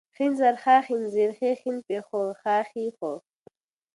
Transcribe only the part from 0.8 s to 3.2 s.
ښېن زير ښې، ښين پيښ ښو، ښا ښې ښو